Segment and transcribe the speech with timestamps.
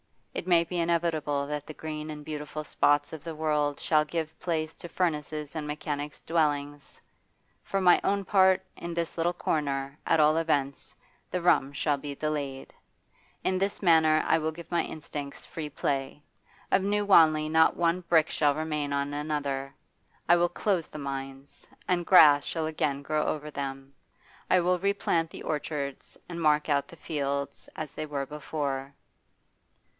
[0.33, 4.39] It may be inevitable that the green and beautiful spots of the world shall give
[4.39, 6.99] place to furnaces and mechanics' dwellings.
[7.61, 10.95] For my own part, in this little corner, at all events,
[11.29, 12.73] the rum shall be delayed.
[13.43, 16.23] In this matter I will give my instincts free play.
[16.71, 19.75] Of New Wanley not one brick shall remain on another.
[20.27, 23.93] I will close the mines, and grass shall again grow over them;
[24.49, 28.95] I will replant the orchards and mark out the fields as they were before.